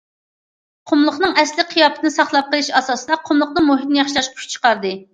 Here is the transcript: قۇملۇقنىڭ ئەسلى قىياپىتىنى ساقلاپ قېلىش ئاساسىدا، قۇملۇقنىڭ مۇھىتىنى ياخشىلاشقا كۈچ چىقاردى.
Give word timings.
قۇملۇقنىڭ 0.91 1.35
ئەسلى 1.43 1.67
قىياپىتىنى 1.75 2.13
ساقلاپ 2.17 2.51
قېلىش 2.57 2.73
ئاساسىدا، 2.81 3.23
قۇملۇقنىڭ 3.31 3.71
مۇھىتىنى 3.73 4.05
ياخشىلاشقا 4.05 4.43
كۈچ 4.45 4.53
چىقاردى. 4.57 4.99